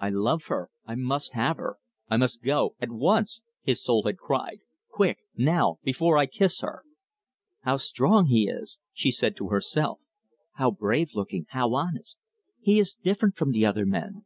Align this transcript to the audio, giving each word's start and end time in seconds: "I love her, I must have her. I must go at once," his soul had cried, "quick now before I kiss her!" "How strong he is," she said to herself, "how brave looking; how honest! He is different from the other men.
"I 0.00 0.10
love 0.10 0.46
her, 0.46 0.70
I 0.86 0.96
must 0.96 1.34
have 1.34 1.56
her. 1.58 1.76
I 2.08 2.16
must 2.16 2.42
go 2.42 2.74
at 2.80 2.90
once," 2.90 3.42
his 3.62 3.80
soul 3.80 4.02
had 4.02 4.18
cried, 4.18 4.58
"quick 4.90 5.18
now 5.36 5.78
before 5.84 6.18
I 6.18 6.26
kiss 6.26 6.62
her!" 6.62 6.82
"How 7.60 7.76
strong 7.76 8.26
he 8.26 8.48
is," 8.48 8.80
she 8.92 9.12
said 9.12 9.36
to 9.36 9.50
herself, 9.50 10.00
"how 10.54 10.72
brave 10.72 11.10
looking; 11.14 11.46
how 11.50 11.74
honest! 11.74 12.18
He 12.60 12.80
is 12.80 12.94
different 12.96 13.36
from 13.36 13.52
the 13.52 13.64
other 13.64 13.86
men. 13.86 14.24